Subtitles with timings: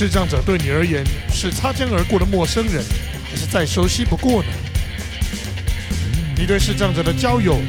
[0.00, 2.82] 视障者对你而言是擦肩而过的陌生人，
[3.30, 4.48] 还是再熟悉不过呢？
[6.38, 7.60] 你对视障者的交友、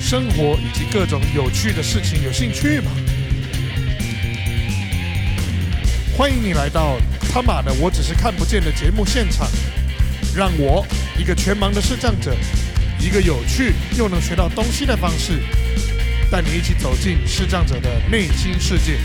[0.00, 2.90] 生活以及各种有趣的事情有兴趣吗？
[6.16, 6.98] 欢迎你来到
[7.32, 9.46] 他妈的我只是看不见的节目现场，
[10.34, 10.84] 让我
[11.16, 12.34] 一个全盲的视障者，
[12.98, 15.40] 一个有趣又能学到东西的方式，
[16.32, 18.98] 带你一起走进视障者的内心世界。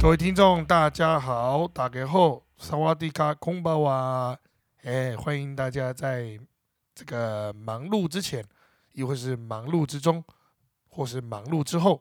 [0.00, 4.38] 各位听众，大家好，打给后，萨瓦迪卡空巴瓦，
[4.82, 6.38] 哎，欢迎大家在
[6.94, 8.44] 这个忙碌之前，
[8.92, 10.24] 亦或是忙碌之中，
[10.88, 12.00] 或是忙碌之后，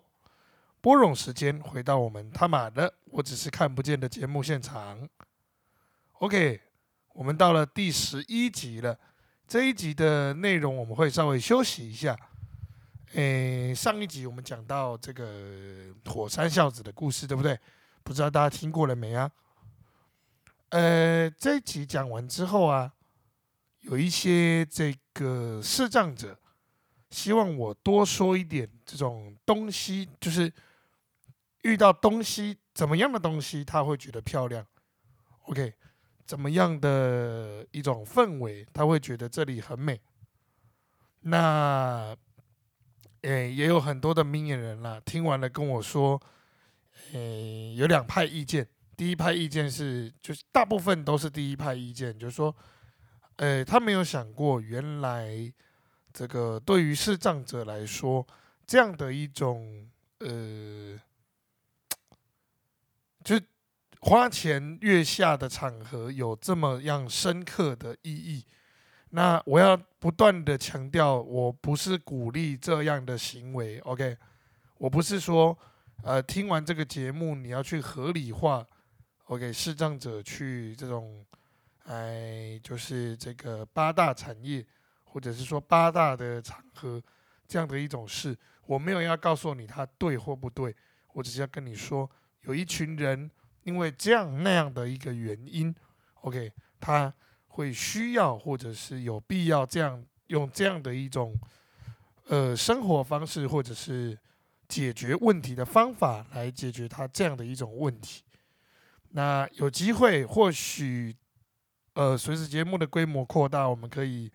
[0.80, 5.10] 拨冗时间回到我们他妈的我只是看不见的节目现场。
[6.20, 6.62] OK，
[7.14, 8.98] 我们到了第十一集了，
[9.48, 12.16] 这一集的内容我们会稍微休息一下。
[13.14, 17.58] 诶，上一集我们讲到这个火山孝子的故事，对不对？
[18.08, 19.30] 不知道大家听过了没啊？
[20.70, 22.94] 呃，这一集讲完之后啊，
[23.82, 26.40] 有一些这个视障者
[27.10, 30.50] 希望我多说一点这种东西，就是
[31.64, 34.66] 遇到东西怎么样的东西他会觉得漂亮
[35.42, 35.74] ，OK？
[36.26, 40.00] 怎么样的一种氛围他会觉得这里很美？
[41.20, 42.16] 那，
[43.24, 46.22] 诶，也有很多的明眼人啦，听完了跟我说。
[47.14, 48.68] 诶，有两派意见。
[48.96, 52.56] 第一派意见是，就是大部分都是第一派意见，就是说，
[53.36, 55.54] 诶，他没有想过，原来
[56.12, 58.26] 这个对于视障者来说，
[58.66, 61.00] 这样的一种呃，
[63.24, 63.40] 就
[64.00, 68.44] 花前月下的场合有这么样深刻的意义。
[69.12, 74.18] 那我要不断的强调，我不是鼓励这样的行为，OK？
[74.80, 75.56] 我不是说。
[76.04, 78.66] 呃，听完这个节目，你要去合理化
[79.26, 81.26] ，OK，视障者去这种，
[81.84, 84.66] 哎，就是这个八大产业，
[85.04, 87.02] 或者是说八大的场合
[87.48, 88.38] 这样的一种事，
[88.68, 90.74] 我没有要告诉你他对或不对，
[91.14, 92.10] 我只是要跟你说，
[92.44, 93.30] 有一群人
[93.64, 95.76] 因为这样那样的一个原因
[96.22, 97.14] ，OK，他
[97.48, 101.36] 会需要或者是有必要这样用这样的一种
[102.28, 104.18] 呃生活方式，或者是。
[104.68, 108.24] 解决问题的方法来解决他这样的一种问题。
[109.10, 111.16] 那有机会，或许，
[111.94, 114.32] 呃，随着节目的规模扩大，我们可以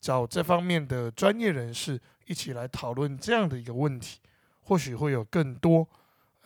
[0.00, 4.20] 找这方面的专业人士一起来讨论这样的一个问题。
[4.64, 5.88] 或许会有更多，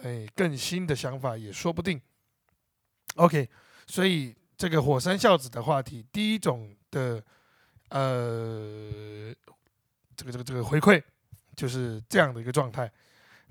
[0.03, 2.01] 哎，更新的想法也说不定。
[3.17, 3.49] OK，
[3.87, 7.23] 所以这个火山孝子的话题，第一种的，
[7.91, 9.35] 呃，
[10.17, 11.03] 这个这个这个回馈
[11.55, 12.91] 就是这样的一个状态。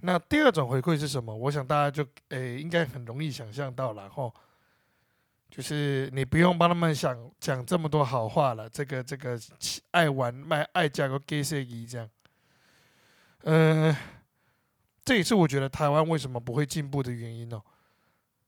[0.06, 1.36] 那第二种回馈是什么？
[1.36, 4.32] 我想大家就诶应该很容易想象到了吼，
[5.50, 8.70] 就是你不用帮他们想讲这么多好话了。
[8.70, 9.36] 这个这个
[9.90, 12.08] 爱玩卖爱嫁个 gay 色衣这样，
[13.46, 13.96] 嗯，
[15.04, 17.60] 这也是我觉得台湾为什么不会进步的原因哦。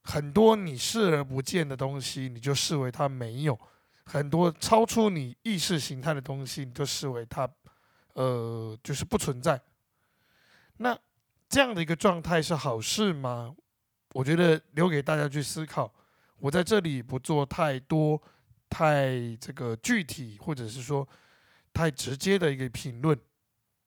[0.03, 3.55] 很多你视而不见的东西，你就视为它没有；
[4.05, 7.49] 很多超出你意识形态的东西，你就视为它
[8.13, 9.59] 呃就是不存在。
[10.77, 10.95] 那
[11.49, 13.55] 这样的一个状态是好事吗？
[14.13, 15.93] 我觉得留给大家去思考。
[16.39, 18.21] 我在这里不做太多、
[18.69, 21.07] 太这个具体，或者是说
[21.73, 23.17] 太直接的一个评论。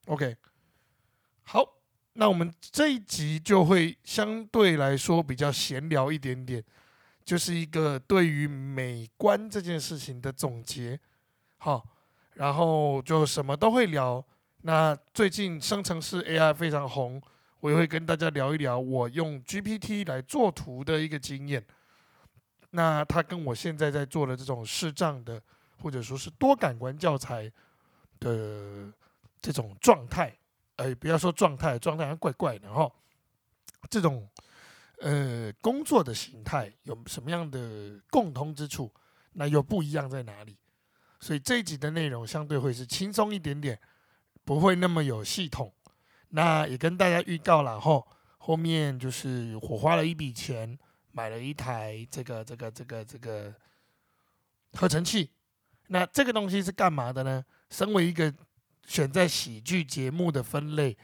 [0.06, 0.36] OK，
[1.42, 1.64] 好，
[2.14, 6.64] 那我们这一集就会相对来说比较闲聊一点点，
[7.24, 10.98] 就是一个对于美观这件事情的总结。
[11.58, 11.86] 好，
[12.34, 14.24] 然后就什么都会聊。
[14.62, 17.20] 那最近生成式 AI 非常红。
[17.60, 21.64] 我也会跟大家聊一聊我用 GPT 来做图的一个经验。
[22.70, 25.42] 那它跟我现在在做的这种视障的，
[25.82, 27.50] 或者说是多感官教材
[28.18, 28.92] 的
[29.42, 30.34] 这种状态，
[30.76, 32.90] 哎，不要说状态，状态还怪怪的哈。
[33.88, 34.28] 这种
[35.00, 38.90] 呃工作的形态有什么样的共通之处？
[39.32, 40.56] 那又不一样在哪里？
[41.18, 43.78] 所以这一集的内容相对会是轻松一点点，
[44.44, 45.72] 不会那么有系统。
[46.30, 48.06] 那也跟大家预告了后，
[48.38, 50.78] 后面就是我花了一笔钱
[51.12, 53.54] 买了一台这个这个这个这个
[54.72, 55.30] 合成器。
[55.88, 57.44] 那这个东西是干嘛的呢？
[57.68, 58.32] 身为一个
[58.86, 60.96] 选在喜剧节目的分类，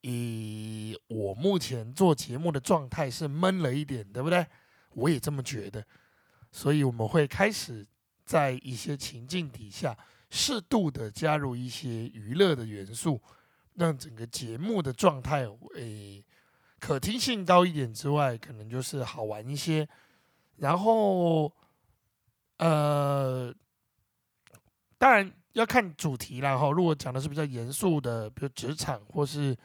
[0.00, 4.46] 以我目前做节目的状态是闷了一点，对不对？
[4.94, 5.84] 我也这么觉得，
[6.50, 7.86] 所以我们会开始
[8.24, 9.96] 在一些情境底下
[10.30, 13.20] 适度的加入一些娱乐的元素。
[13.74, 16.24] 让整个节目的状态，诶，
[16.78, 19.88] 可听性高一点之外，可能就是好玩一些。
[20.56, 21.52] 然后，
[22.58, 23.52] 呃，
[24.98, 26.56] 当然要看主题啦。
[26.56, 29.56] 哈，如果讲的是比较严肃的，比如职场或是，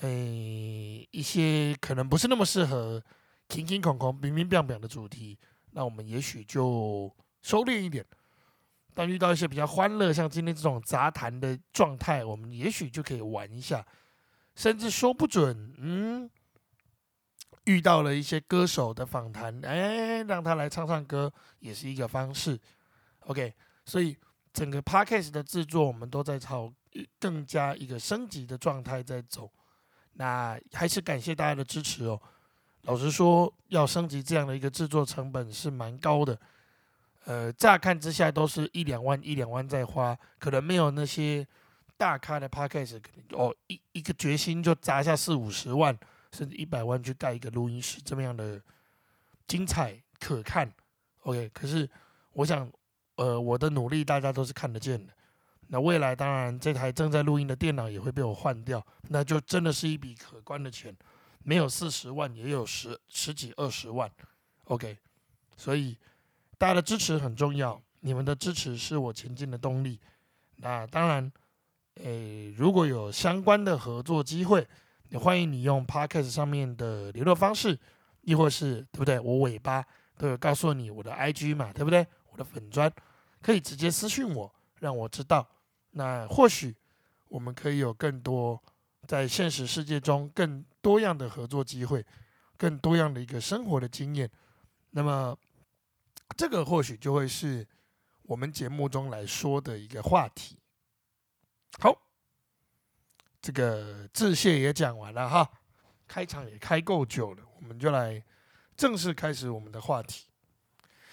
[0.00, 3.02] 诶一些可能不是那么适合
[3.48, 5.36] 听听恐恐、明明亮亮的主题，
[5.72, 7.12] 那我们也许就
[7.42, 8.06] 收敛一点。
[8.98, 13.86] 但遇到一些比较欢乐，像今天这种杂谈的状态，我们也许就可以玩一下，
[14.56, 16.28] 甚至说不准，嗯，
[17.66, 22.58] 遇到了一些歌手的访谈，哎，让他来唱唱歌，也是一个方式。
[23.20, 23.54] OK，
[23.84, 24.16] 所以
[24.52, 26.74] 整个 Podcast 的制作，我们都在朝
[27.20, 29.48] 更加一个升级的状态在走。
[30.14, 32.20] 那还是感谢大家的支持哦。
[32.82, 36.36] 老实说，要升级这样的一个制作成本是蛮高的。
[37.28, 41.46] 呃，乍看之下都是一两万一两万在花，可能没有那些
[41.94, 45.94] 大咖的 podcast 可能哦一一个决心就砸下四五十万
[46.32, 48.58] 甚至一百万去盖一个录音室，这么样的
[49.46, 50.72] 精彩可看。
[51.24, 51.86] OK，可是
[52.32, 52.66] 我想，
[53.16, 55.12] 呃，我的努力大家都是看得见的。
[55.66, 60.96] 那未来当然这台正在录音的电脑也会被我换掉，那就真的是一笔可观的钱，
[61.44, 64.10] 没有四十万也有十十几二十万。
[64.64, 64.96] OK，
[65.58, 65.94] 所以。
[66.58, 70.00] 大家的支持很重要，你们的支持是我前进的动力。
[70.56, 71.32] 那当然，
[72.02, 74.66] 诶，如果有相关的合作机会，
[75.08, 77.78] 也欢迎你用 Podcast 上面的联络方式，
[78.22, 79.20] 亦或是对不对？
[79.20, 79.84] 我尾巴
[80.16, 82.04] 都有告诉你我的 IG 嘛，对不对？
[82.32, 82.92] 我的粉砖
[83.40, 85.48] 可以直接私信我，让我知道。
[85.92, 86.74] 那或许
[87.28, 88.60] 我们可以有更多
[89.06, 92.04] 在现实世界中更多样的合作机会，
[92.56, 94.28] 更多样的一个生活的经验。
[94.90, 95.38] 那么。
[96.36, 97.66] 这个或许就会是
[98.22, 100.56] 我们节目中来说的一个话题。
[101.78, 101.96] 好，
[103.40, 105.50] 这个致谢也讲完了哈，
[106.06, 108.22] 开场也开够久了，我们就来
[108.76, 110.26] 正式开始我们的话题。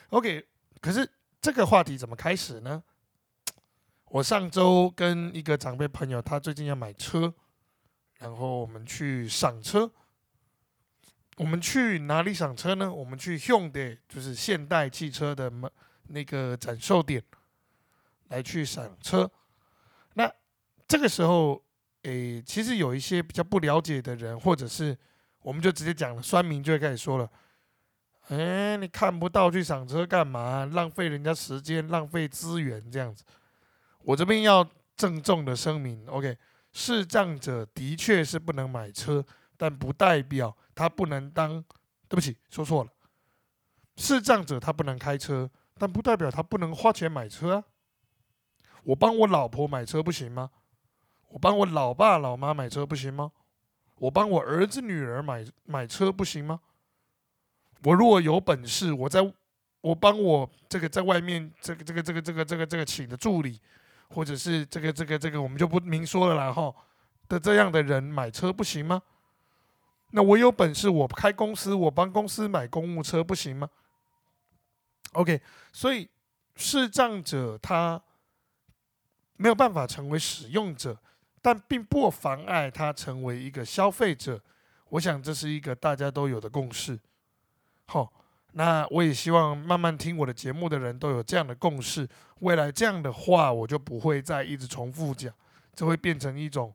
[0.09, 0.47] OK，
[0.81, 1.09] 可是
[1.41, 2.83] 这个话题怎么开始呢？
[4.05, 7.33] 我上周跟一个长辈朋友，他最近要买车，
[8.19, 9.91] 然后我们去赏车。
[11.37, 12.91] 我们去哪里赏车呢？
[12.91, 15.51] 我们去 Hyundai，就是现代汽车的
[16.07, 17.21] 那个展售点
[18.29, 19.29] 来去赏车。
[20.13, 20.31] 那
[20.87, 21.61] 这个时候，
[22.03, 24.97] 诶，其实有一些比较不了解的人，或者是
[25.41, 27.29] 我们就直接讲了，酸民就会开始说了
[28.29, 30.65] ：“哎，你看不到去赏车干嘛？
[30.65, 33.25] 浪费人家时间，浪费资源这样子。”
[34.03, 34.65] 我这边要
[34.95, 36.37] 郑重的声明，OK，
[36.71, 39.25] 视障者的确是不能买车。
[39.57, 41.63] 但不代表他不能当，
[42.07, 42.91] 对不起，说错了。
[43.97, 47.63] 视障者他不能开车，但不代表他不能花钱买车啊。
[48.83, 50.51] 我帮我老婆买车不行吗？
[51.29, 53.31] 我帮我老爸老妈买车不行吗？
[53.95, 56.59] 我帮我儿子女儿买买车不行吗？
[57.83, 59.33] 我如果有本事，我在
[59.81, 63.59] 我帮我这个在外面这个这个这个这个这个这个请的助理，
[64.09, 66.73] 或者是这个这个这个我们就不明说了啦哈
[67.27, 69.01] 的这样的人买车不行吗？
[70.11, 73.69] 那我有本事，我开公司，我帮公司买公务车不行吗
[75.13, 75.41] ？OK，
[75.73, 76.09] 所以
[76.55, 78.01] 视障者他
[79.37, 80.97] 没有办法成为使用者，
[81.41, 84.41] 但并不妨碍他成为一个消费者。
[84.89, 86.97] 我想这是一个大家都有的共识。
[87.87, 88.13] 好，
[88.53, 92.07] 那我也希望慢慢听我的节目的人都有这样的共识。
[92.39, 95.33] 未来这样的话，我就不会再一直重复讲，
[95.73, 96.73] 这会变成一种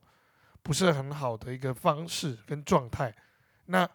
[0.62, 3.14] 不是很好的一个方式跟状态。
[3.66, 3.88] 那，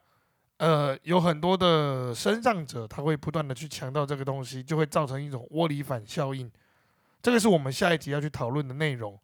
[0.58, 6.52] 呃，有很多的身障者，他会不断的去强调这个东西，就会造成一种窝里反效应。
[7.22, 9.20] 这个是我们下一集要去讨论的内容。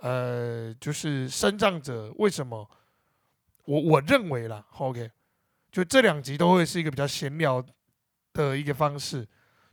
[0.00, 2.68] 呃，就是身障者为什么？
[3.64, 5.08] 我我认为啦，OK，
[5.70, 7.64] 就这两集都会是一个比较闲聊
[8.32, 9.24] 的一个方式。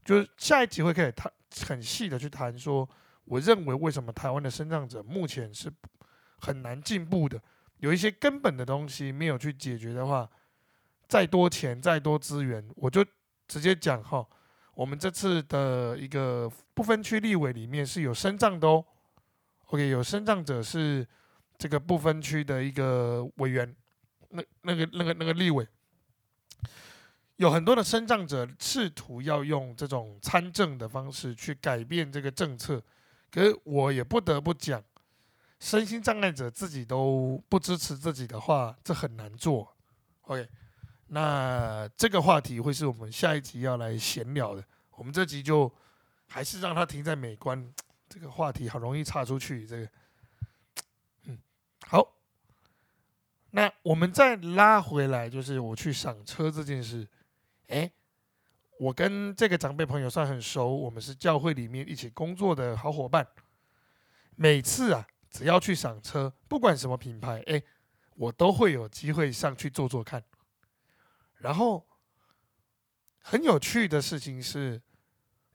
[0.06, 1.32] 就是下一集会可以谈
[1.68, 2.88] 很细的去谈说，
[3.26, 5.72] 我认为为什么台湾的身障者目前是
[6.40, 7.42] 很难进步的。
[7.78, 10.30] 有一些根本的东西没有去解决的话，
[11.08, 13.06] 再多钱、再多资源，我就
[13.48, 14.28] 直接讲哈。
[14.74, 18.86] 我们这次的一个不分区立委里面是有身障的哦。
[19.66, 21.06] OK，有身障者是
[21.58, 23.76] 这个不分区的一个委员，
[24.30, 25.68] 那那个那个那个立委，
[27.36, 32.82] 有很多的身障者试图要用这种参政的方式去改变这个政策，
[33.32, 34.84] 可是我也不得不讲。
[35.60, 39.76] 身心障碍者自己都不支持自己的话，这很难做。
[40.22, 40.48] OK，
[41.08, 44.64] 那这个话题会是我们下一集要来闲聊的。
[44.92, 45.72] 我们这集就
[46.28, 47.72] 还是让它停在美观。
[48.08, 49.68] 这个话题好容易岔出去。
[49.68, 49.90] 这个，
[51.26, 51.38] 嗯，
[51.86, 52.16] 好。
[53.52, 57.08] 那我们再拉回来，就是我去赏车这件事。
[57.68, 57.92] 哎，
[58.80, 63.28] 我跟这个长辈朋友算很熟，我们是教会里面一起工作的好伙伴。
[64.36, 67.62] 每次啊，只要去赏车，不管什么品牌，哎，
[68.16, 70.24] 我都会有机会上去坐坐看。
[71.38, 71.88] 然后
[73.22, 74.82] 很有趣的事情是，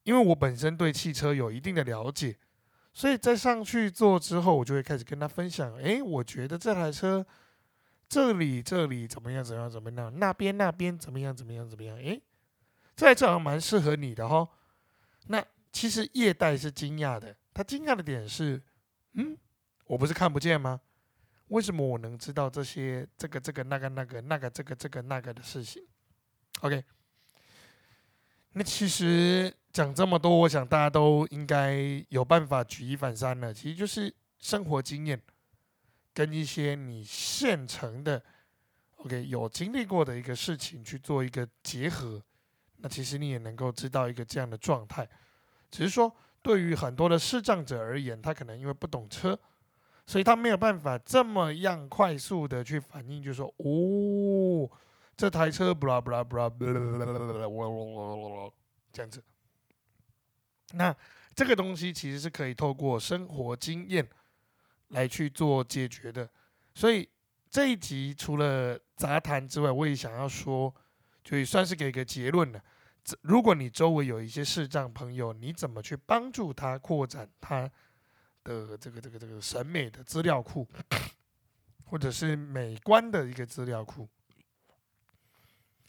[0.04, 2.38] 因为我本身对汽车有一定的了解。
[2.96, 5.74] 所以在上去坐之后，我就会开始跟他分享。
[5.82, 7.26] 哎，我觉得这台车
[8.08, 11.98] 这里这里怎么样怎么样怎么样，那边那边怎么样怎么样怎么样。
[11.98, 12.20] 哎，
[12.94, 14.48] 这台车好像蛮适合你的哈。
[15.26, 18.62] 那其实叶代是惊讶的，他惊讶的点是，
[19.14, 19.36] 嗯，
[19.86, 20.80] 我不是看不见吗？
[21.48, 25.82] 为什么我能知道这些这个这个那个那个那个这个这个那个的事情
[26.60, 26.84] ？OK，
[28.52, 29.54] 那其实。
[29.74, 33.52] 讲这么多，我想大家都应该有办法举一反三了。
[33.52, 35.20] 其实就是生活经验
[36.12, 38.22] 跟一些你现成的
[38.98, 42.22] ，OK 有经历过的一个事情去做一个结合，
[42.76, 45.08] 那其实你也能够知道一个这样的状态。
[45.72, 49.36] 只是说，对于很多的视障者而言，他可能因为不懂车，
[50.06, 54.70] 所以他没有办法这么样快速的去反应，就说哦，
[55.16, 58.50] 这台车布拉布拉布拉布拉布拉布拉
[58.92, 59.22] 这样子。
[60.72, 60.94] 那
[61.34, 64.08] 这个东西其实是可以透过生活经验
[64.88, 66.28] 来去做解决的，
[66.74, 67.08] 所以
[67.50, 70.74] 这一集除了杂谈之外，我也想要说，
[71.22, 72.62] 就也算是给个结论了。
[73.22, 77.70] 如果你周围有一些视障朋友，你怎么去帮助他扩展他
[78.44, 80.68] 的这个这个这个审美的资料库，
[81.86, 84.08] 或者是美观的一个资料库？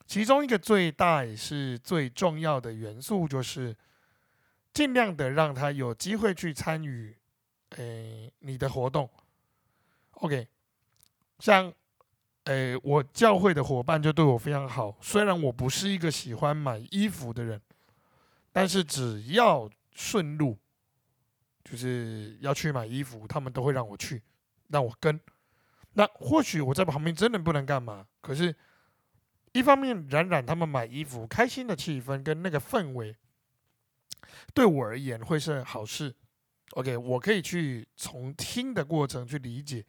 [0.08, 3.76] 其中一个最大也是最重要的元素就是。
[4.76, 7.16] 尽量的让他有机会去参与，
[7.78, 9.10] 诶，你的活动。
[10.16, 10.46] OK，
[11.40, 11.74] 像，
[12.44, 14.98] 诶，我教会的伙伴就对我非常好。
[15.00, 17.62] 虽然我不是一个喜欢买衣服的人，
[18.52, 20.58] 但是只要顺路，
[21.66, 24.22] 就是要去买衣服，他们都会让我去，
[24.70, 25.20] 让我跟。
[25.94, 28.56] 那或许我在旁边真的不能干嘛，可是，
[29.52, 33.16] 一方面冉冉他们买衣服开心的气氛跟那个氛围。
[34.54, 36.14] 对我而言会是好事
[36.72, 39.86] ，OK，我可以去从听的过程去理解。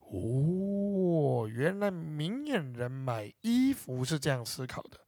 [0.00, 5.00] 哦，原来明眼人买衣服是这样思考的。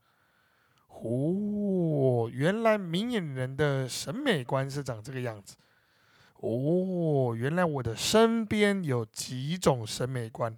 [0.88, 5.56] 哦，原来明眼人的审美观是长这个样子。
[6.38, 10.56] 哦，原来我的身边有几种审美观，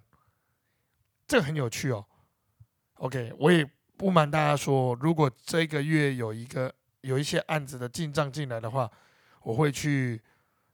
[1.27, 2.05] 这很有趣哦。
[2.95, 6.73] OK，我也不瞒大家说，如果这个月有一个。
[7.01, 8.87] 有一些案子的进账进来的话，
[9.41, 10.21] 我会去，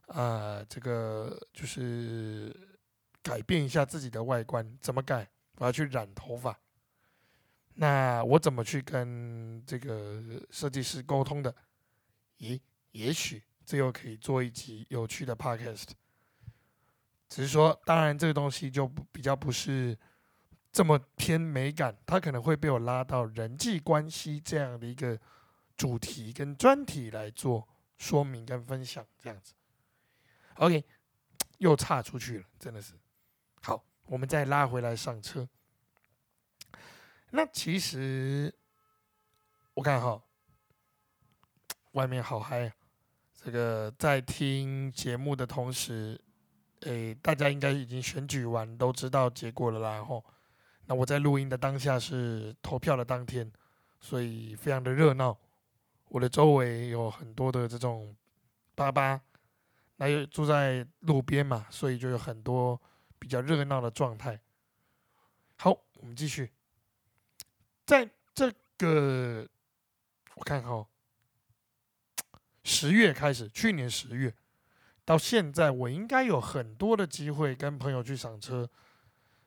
[0.08, 2.54] 呃，这个就是
[3.22, 5.26] 改变一下自己的外观，怎么改？
[5.56, 6.54] 我要去染头发。
[7.72, 11.54] 那我怎么去跟这个设计师沟通的？
[12.40, 12.60] 咦，
[12.90, 15.90] 也许这又可以做一集有趣的 podcast。
[17.28, 19.94] 只是说，当然这个东西就比较不是
[20.72, 25.20] 这么偏美感，它可能会被我拉到人际关系这样的一个。
[25.76, 29.52] 主题跟专题来做说明跟分享，这样子
[30.56, 30.84] ，OK，
[31.58, 32.94] 又岔出去了，真的是。
[33.62, 35.48] 好，我们再拉回来上车。
[37.30, 38.52] 那其实
[39.72, 40.20] 我看哈，
[41.92, 42.72] 外面好嗨，
[43.48, 46.20] 这个在听节目的同时，
[46.80, 49.92] 诶，大家应该已经选举完，都知道结果了啦。
[49.92, 50.22] 然后，
[50.84, 53.50] 那我在录音的当下是投票的当天，
[54.02, 55.34] 所以非常的热闹。
[56.08, 58.14] 我的周围有很多的这种
[58.74, 59.18] 爸爸，
[59.96, 62.78] 那又住在路边嘛，所以就有很多
[63.18, 64.38] 比较热闹的状态。
[65.56, 66.52] 好，我们继续，
[67.86, 69.48] 在这个
[70.34, 70.86] 我看哈，
[72.68, 74.34] 十月开始，去年十月
[75.02, 78.68] 到现在，我应该有很多的机会跟朋友去赏车，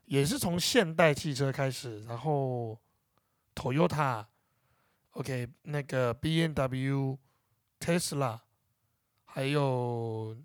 [0.05, 2.81] 也是从现代汽车开始，然后
[3.53, 4.25] Toyota。
[5.11, 7.19] OK，那个 B N W、
[7.79, 8.39] Tesla，
[9.25, 10.35] 还有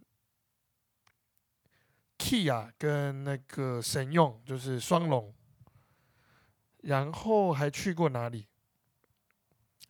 [2.19, 5.35] Kia 跟那个神用，就是双龙。
[6.83, 8.49] 然后还去过哪里？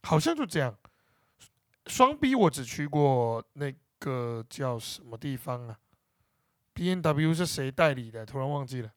[0.02, 0.78] 好像就这样。
[1.86, 5.78] 双 B 我只去过那个叫什么地方啊
[6.72, 8.26] ？B N W 是谁代理的？
[8.26, 8.92] 突然忘记了。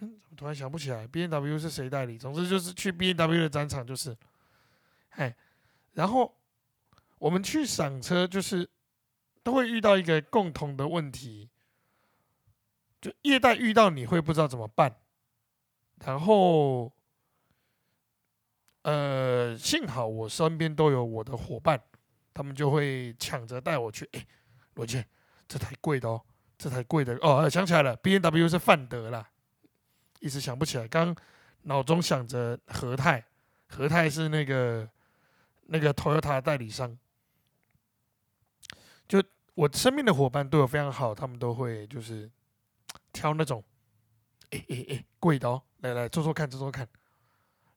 [0.00, 2.16] 嗯突然想不起来，B N W 是谁代理？
[2.16, 4.16] 总之就是去 B N W 的展场，就是，
[5.10, 5.36] 哎，
[5.92, 6.34] 然后
[7.18, 8.66] 我们去赏车，就是
[9.42, 11.50] 都会遇到一个共同的问题，
[13.00, 14.96] 就业代遇到你会不知道怎么办，
[16.04, 16.90] 然后，
[18.82, 21.80] 呃，幸好我身边都有我的伙伴，
[22.32, 24.08] 他们就会抢着带我去。
[24.12, 24.26] 哎，
[24.74, 25.06] 罗健，
[25.46, 26.20] 这台贵的哦，
[26.56, 29.30] 这台贵的哦，想起来了，B N W 是范德啦，
[30.20, 31.14] 一时想不起来，刚
[31.62, 33.24] 脑中想着和泰，
[33.68, 34.88] 和泰是那个
[35.66, 36.98] 那个 Toyota 代理商，
[39.06, 39.22] 就
[39.54, 42.30] 我身边的伙伴对我非常好，他们都会就是。
[43.12, 43.62] 挑那种，
[44.50, 46.88] 哎哎哎，贵的哦，来来坐坐看，坐坐看。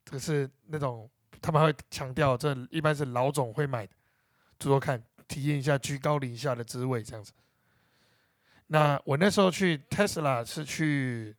[0.05, 1.09] 这个是那种
[1.41, 3.93] 他们会强调，这一般是老总会买的，
[4.59, 7.31] 坐坐看，体验一下居高临下的滋味，这样子。
[8.67, 11.35] 那我那时候去 Tesla 是去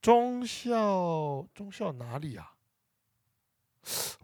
[0.00, 2.54] 中校，中校哪里啊？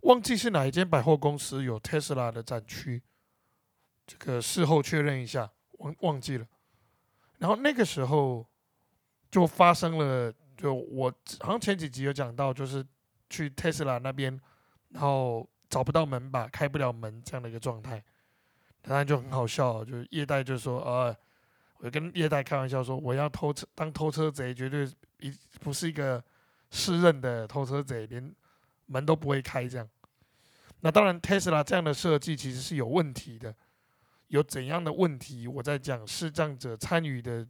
[0.02, 3.02] 忘记是哪一间百货公司有 Tesla 的展区，
[4.06, 6.46] 这个事后确认一下，忘忘记了。
[7.38, 8.46] 然后那个时候。
[9.30, 12.86] 就发生了，就我好像前几集有讲到，就是
[13.34, 14.40] 去特斯拉那边，
[14.90, 18.02] 然后找不到门把，开不了门这样的一个状态，
[18.82, 21.16] 当然就很好笑，就是叶代就说，呃，
[21.78, 24.88] 我跟叶代开玩笑说，我要偷车当偷车贼，绝对
[25.18, 26.22] 一不是一个
[26.70, 28.34] 适任的偷车贼，连
[28.86, 29.88] 门都不会开这样。
[30.80, 33.54] 那当然，特斯拉这样的设计其实是有问题的，
[34.28, 35.48] 有怎样的问题？
[35.48, 37.46] 我在讲视障者参与的。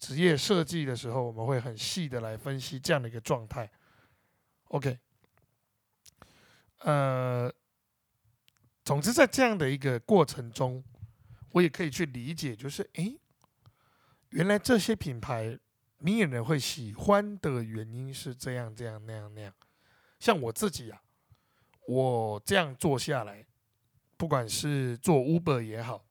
[0.00, 3.68] 职业设计的时候，我们会很细的来分析这样的一个状态。
[4.68, 4.96] OK，
[6.78, 7.52] 呃，
[8.84, 10.82] 总之在这样的一个过程中，
[11.50, 13.18] 我也可以去理解，就是诶，
[14.30, 15.58] 原来这些品牌
[15.98, 19.52] 明眼人会喜欢的原因是这样这样那样那样。
[20.18, 21.02] 像我自己啊，
[21.86, 23.46] 我这样做下来，
[24.16, 26.04] 不管是做 Uber 也好。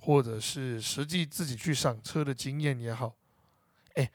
[0.00, 3.16] 或者是实际自己去赏车的经验也好，
[3.94, 4.08] 哎，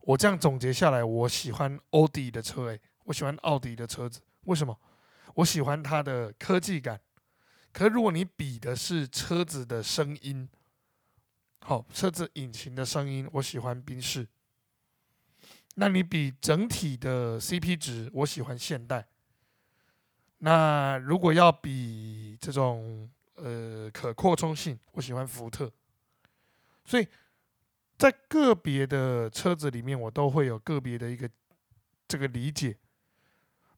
[0.00, 4.76] 我这样总结下来，我喜欢奥迪的车，哎，我喜欢奥迪的车子，为什么？
[5.40, 7.00] 我喜欢它的科技感。
[7.72, 10.48] 可如果你比的是车子的声音，
[11.60, 14.26] 好，车子引擎的声音，我喜欢宾士。
[15.74, 19.06] 那你比整体的 CP 值，我喜欢现代。
[20.38, 23.10] 那如果要比这种。
[23.42, 25.72] 呃，可扩充性，我喜欢福特，
[26.84, 27.08] 所以
[27.96, 31.26] 在个别的车子里面，我都会有个别的一个
[32.06, 32.76] 这个理解。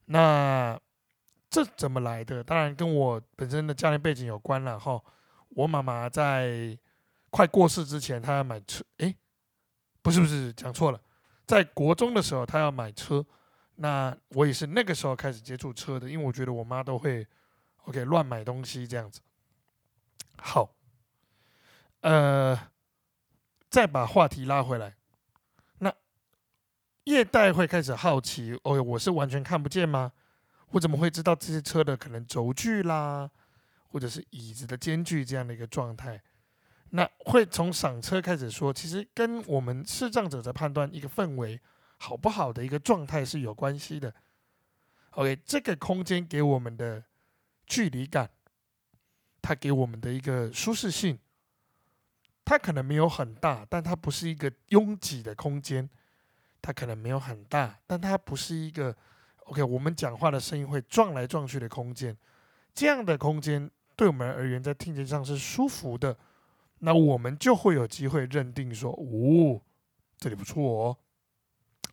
[0.07, 0.77] 那
[1.53, 2.43] 这怎么来的？
[2.43, 4.99] 当然跟我本身的家庭背景有关了哈。
[5.49, 6.75] 我妈妈在
[7.29, 9.15] 快过世之前，她要买车，诶，
[10.01, 10.99] 不是不是，讲错了，
[11.45, 13.23] 在国中的时候，她要买车。
[13.75, 17.27] 那我也是那个时候开始接触车的，因为我觉得我妈都会
[17.83, 19.21] OK 乱买东西这样子。
[20.37, 20.73] 好，
[22.01, 22.59] 呃，
[23.69, 24.95] 再把话题拉回来，
[25.77, 25.93] 那
[27.03, 30.13] 业代会开始好奇，哦，我是完全看不见吗？
[30.73, 33.29] 我怎么会知道这些车的可能轴距啦，
[33.89, 36.21] 或者是椅子的间距这样的一个状态？
[36.89, 41.59] 那会从赏车开始说，其实跟我们视障者在判断一个氛围
[41.97, 44.13] 好不好的一个状态是有关系的。
[45.11, 47.03] OK，这个空间给我们的
[47.65, 48.29] 距离感。
[49.45, 51.19] 它给我们的一个舒适性，
[52.45, 55.89] 它可能没有很大，但它不是一个拥挤的空间。
[56.61, 58.95] 它可能没有很大，但它不是一个
[59.45, 62.17] OK，我们讲话的声音会撞来撞去的空间。
[62.73, 66.17] 这样的空间对我们而言，在听觉上是舒服的，
[66.79, 69.61] 那我们就会有机会认定说，哦，
[70.17, 70.97] 这里不错哦。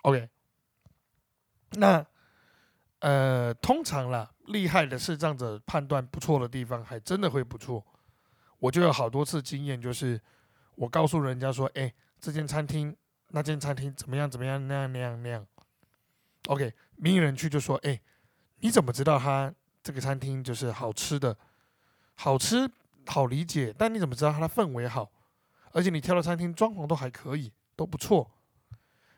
[0.03, 0.29] OK，
[1.73, 2.07] 那。
[3.01, 7.83] 呃，通常啦，厉害的视障者判断不错的地方，还真的会不错。
[8.59, 10.21] 我就有好多次经验，就是
[10.75, 12.95] 我告诉人家说：“哎，这间餐厅、
[13.29, 14.31] 那间餐厅怎么样？
[14.31, 14.69] 怎么样？
[14.69, 15.47] 那样、那样、那样。
[16.49, 18.01] ”OK，名人去就说：“哎，
[18.59, 21.37] 你怎么知道他这个餐厅就是好吃的？
[22.15, 22.71] 好吃
[23.07, 25.11] 好理解，但你怎么知道它的氛围好？
[25.73, 28.31] 而且你挑的餐厅装潢都还可以，都不错。”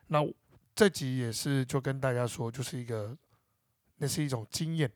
[0.08, 0.20] 那
[0.74, 3.16] 这集也是就跟大家说，就是一个。
[3.98, 4.90] 那是一种经验，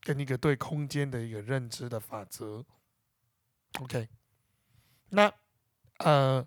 [0.00, 2.64] 跟一个对空间的一个认知的法则。
[3.80, 4.08] OK，
[5.10, 5.30] 那
[5.98, 6.46] 呃，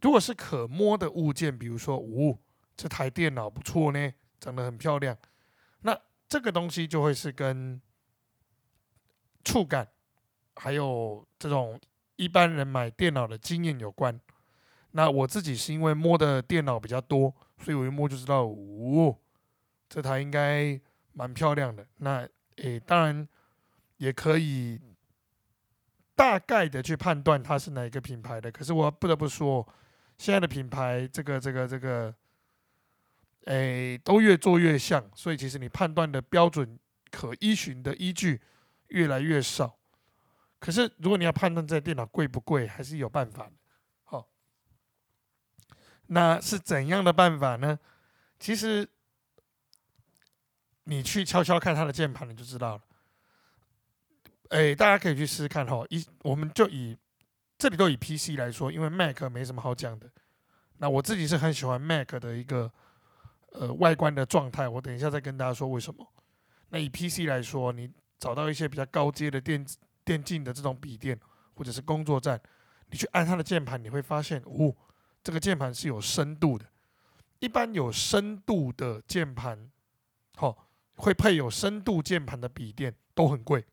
[0.00, 2.38] 如果是可摸的物件，比如说，哦，
[2.74, 4.10] 这台电脑不错呢，
[4.42, 5.16] 长得很漂亮，
[5.82, 5.96] 那
[6.28, 7.80] 这个东西就会是跟
[9.44, 9.86] 触感，
[10.56, 11.80] 还有这种
[12.16, 14.20] 一般人买电脑的经验有关。
[14.90, 19.16] 那我自己是因为摸的电脑比较多，所以我一摸就知道，哦。
[19.88, 20.80] 这台应该
[21.12, 22.26] 蛮漂亮的，那
[22.56, 23.28] 诶，当然
[23.98, 24.80] 也可以
[26.16, 28.50] 大概的去判断它是哪一个品牌的。
[28.50, 29.68] 可是我不得不说，
[30.18, 32.12] 现在的品牌，这个这个这个，
[33.46, 36.78] 哎，都越做越像，所以其实你判断的标准
[37.10, 38.40] 可依循的依据
[38.88, 39.78] 越来越少。
[40.58, 43.52] 可是如果你要判断这电脑贵不贵，还是有办法的。
[44.04, 44.28] 好，
[46.06, 47.78] 那是怎样的办法呢？
[48.38, 48.88] 其实
[50.84, 52.82] 你去悄悄看它的键盘，你就知道了。
[54.50, 55.84] 哎，大家可以去试试看哈。
[55.90, 56.96] 一，我们就以
[57.58, 60.08] 这里都以 PC 来说，因为 Mac 没什么好讲的。
[60.78, 62.72] 那我自己是很喜欢 Mac 的一个
[63.52, 66.06] 呃外观的状态，我等一下再跟大家说为什么。
[66.70, 71.18] 那以 PC 来说，你找到一些比较高阶的电子电竞的这种笔电
[71.54, 72.40] 或者是工作站，
[72.90, 74.74] 你去按它的键盘，你会发现，哦，
[75.22, 76.66] 这个键盘是有深度的。
[77.40, 79.70] 一般有深度的键盘，
[80.36, 83.64] 好，会配有深度键盘的笔电都很贵。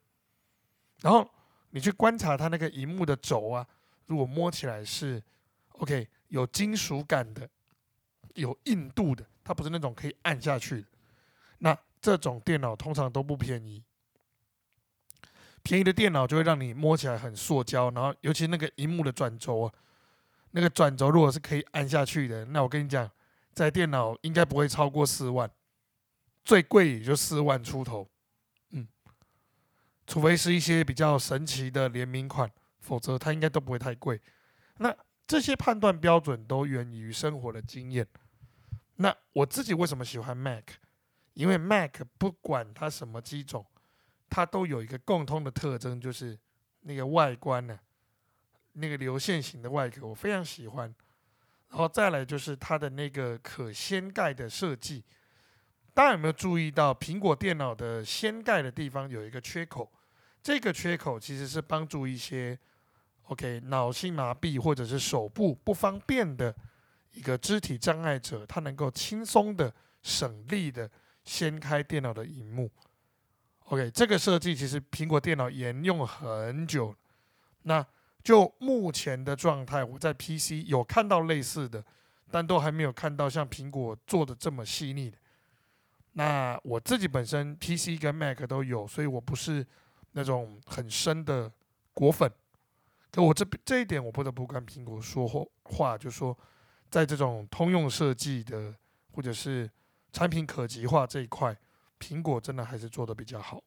[1.02, 1.30] 然后
[1.70, 3.66] 你去观察它那个荧幕的轴啊，
[4.08, 5.24] 如果摸起来是
[5.74, 7.48] OK，有金属感的，
[8.34, 10.86] 有硬度的，它不是那种可以按下去。
[11.58, 13.84] 那这种电脑通常都不便宜。
[15.64, 19.74] 便宜的电脑就会让你摸起来很塑胶，然后尤其那个荧幕的转轴啊，
[20.52, 23.10] 那个转轴如果是可以按下去的，那我跟你讲，
[23.52, 25.50] 在电脑应该不会超过四万，
[26.46, 28.08] 最贵也就四万出头。
[28.70, 28.88] 嗯
[30.06, 34.22] 除非是一些比较神奇的联名款，否则它应该都不会太贵。
[34.78, 38.06] 那这些判断标准都源于生活的经验。
[39.02, 40.66] 那我自己为什么喜欢 Mac？
[41.34, 43.66] 因为 Mac 不管它什么机种，
[44.30, 46.38] 它都有一个共通的特征，就是
[46.82, 47.80] 那个外观呢，
[48.74, 50.94] 那个流线型的外壳，我非常喜欢。
[51.70, 55.06] 然后再来就是它的那个可掀盖的设计。
[55.94, 59.90] 大家有没有注意到，苹果电脑的掀盖的地方有一个缺口？
[60.44, 62.60] 这个缺口其实是帮助一些
[63.24, 66.54] OK 脑性麻痹或者是手部不方便的
[67.20, 70.90] 一个肢体障碍者，他能够轻松的、省力的
[71.24, 72.72] 掀开电脑的荧幕。
[73.66, 76.96] OK，这个设计其实苹果电脑沿用很久。
[77.64, 77.86] 那
[78.24, 81.84] 就目前的状态，我在 PC 有看到类似的，
[82.32, 85.18] 但都还没有看到像苹果做的这么细腻的。
[86.14, 89.66] 那我自己本身 PC 跟 Mac 都有，所以我不是。
[90.14, 91.50] 那种很深的
[91.94, 92.30] 果粉，
[93.12, 96.36] 可我这这一点我不得不跟苹果说话，就说
[96.90, 98.74] 在这种通用设计的
[99.12, 99.70] 或者是
[100.12, 101.56] 产品可及化这一块，
[102.00, 103.64] 苹果真的还是做的比较好。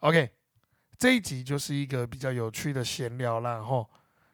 [0.00, 0.30] OK，
[0.98, 3.88] 这一集就是一个比较有趣的闲聊啦，吼。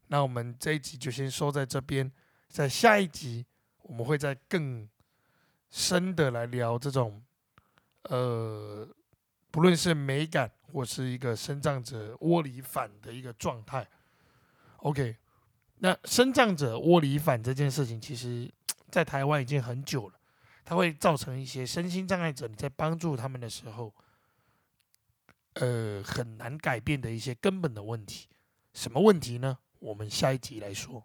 [0.08, 2.10] 那我们这一集就先收在这边，
[2.48, 3.46] 在下一集
[3.82, 4.88] 我们会再更
[5.70, 7.22] 深的来聊这种，
[8.02, 8.88] 呃。
[9.48, 13.88] 不论是美感或是一个生长者窝里反的一个状态
[14.78, 15.16] ，OK，
[15.78, 18.50] 那身障者窝里反这件事情，其实
[18.90, 20.14] 在台湾已经很久了，
[20.64, 23.94] 它会造成一些身心障碍者你在帮助他们的时候，
[25.54, 28.28] 呃，很难改变的一些根本的问题。
[28.72, 29.58] 什么问题呢？
[29.78, 31.04] 我们下一集来说。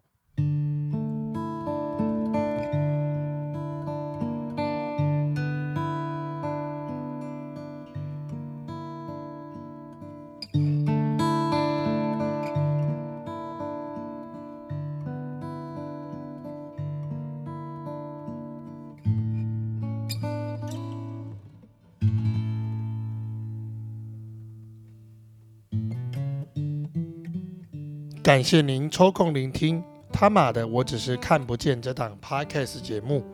[28.31, 33.25] 感谢您抽空聆听他妈的，我只是看不见这档 podcast 节目。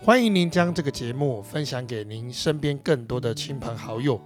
[0.00, 4.20] 欢迎您将这个节目分享给您身边更多的亲朋好友。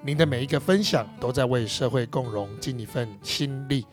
[0.00, 3.84] 您的每一个分享都在为社会共荣尽一份心力。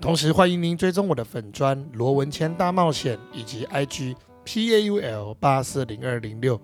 [0.00, 6.58] 同时，欢迎您追踪我的粉砖罗文谦大冒险以及 IG PAUL 八四零二零六，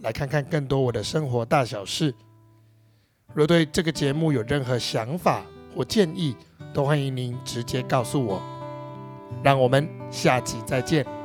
[0.00, 2.12] 来看看更多我的生活大小事。
[3.32, 6.34] 若对这个节目有任何想法或建议，
[6.76, 8.38] 都欢迎您直接告诉我，
[9.42, 11.15] 让我们下期再见。